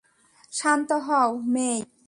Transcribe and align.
শান্ত 0.51 0.89
হও, 1.07 1.29
মেই। 1.47 1.79